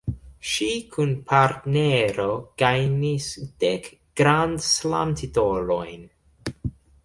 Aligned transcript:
Ŝi 0.51 0.69
kun 0.95 1.11
partnero 1.31 2.25
gajnis 2.63 3.29
dek 3.67 3.93
Grand 4.23 4.67
Slam-titolojn. 4.73 6.13